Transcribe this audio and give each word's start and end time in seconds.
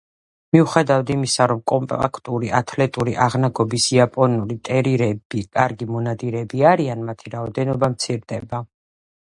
მიუხედავად 0.55 1.09
იმისა, 1.15 1.45
რომ 1.51 1.59
კომპაქტური, 1.71 2.49
ათლეტური 2.61 3.13
აღნაგობის 3.27 3.87
იაპონური 3.97 4.57
ტერიერები 4.71 5.45
კარგი 5.59 5.89
მონადირეები 5.93 6.67
არიან 6.75 7.09
მათი 7.11 7.37
რაოდენობა 7.39 7.93
მცირდება. 7.97 8.65